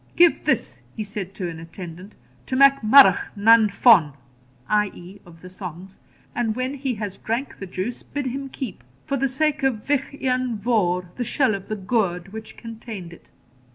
'Give 0.15 0.45
this,' 0.45 0.81
he 0.97 1.03
said 1.03 1.35
to 1.35 1.47
an 1.47 1.59
attendant, 1.59 2.13
'to 2.47 2.55
Mac 2.55 2.81
Murrough 2.83 3.29
nan 3.35 3.69
Fonn 3.69 4.13
(i.e. 4.67 5.21
of 5.27 5.41
the 5.43 5.47
songs), 5.47 5.99
and 6.33 6.55
when 6.55 6.73
he 6.73 6.95
has 6.95 7.19
drank 7.19 7.59
the 7.59 7.67
juice, 7.67 8.01
bid 8.01 8.25
him 8.25 8.49
keep, 8.49 8.83
for 9.05 9.15
the 9.17 9.27
sake 9.27 9.61
of 9.61 9.85
Vich 9.85 10.11
Ian 10.15 10.57
Vohr, 10.57 11.11
the 11.17 11.23
shell 11.23 11.53
of 11.53 11.67
the 11.67 11.75
gourd 11.75 12.29
which 12.33 12.57
contained 12.57 13.13
it.' 13.13 13.27